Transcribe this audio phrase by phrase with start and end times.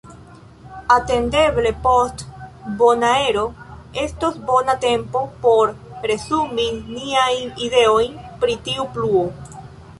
[0.93, 2.23] Atendeble post
[2.79, 3.45] Bonaero
[4.05, 5.75] estos bona tempo por
[6.13, 9.27] resumi niajn ideojn pri tiu pluo.